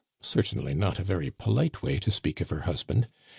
[0.11, 3.07] * Cer tainly not a very polite way to speak of her husband.